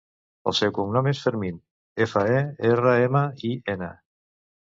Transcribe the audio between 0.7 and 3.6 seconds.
cognom és Fermin: efa, e, erra, ema, i,